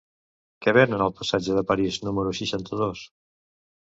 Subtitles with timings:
[0.65, 3.03] Què venen al passatge de París número seixanta-dos?